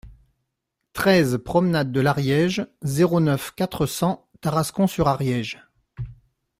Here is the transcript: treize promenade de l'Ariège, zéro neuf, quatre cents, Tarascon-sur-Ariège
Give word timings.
treize 0.93 1.37
promenade 1.45 1.91
de 1.91 2.01
l'Ariège, 2.01 2.65
zéro 2.81 3.19
neuf, 3.19 3.51
quatre 3.51 3.85
cents, 3.85 4.27
Tarascon-sur-Ariège 4.41 5.59